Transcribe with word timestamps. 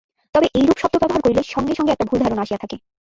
তবে 0.35 0.47
এইরূপ 0.55 0.77
শব্দ 0.79 0.95
ব্যবহার 1.01 1.23
করিলে 1.23 1.41
সঙ্গে 1.45 1.73
সঙ্গে 1.75 1.93
একটা 1.93 2.07
ভুল 2.09 2.19
ধারণা 2.21 2.43
আসিয়া 2.43 2.61
থাকে। 2.63 2.77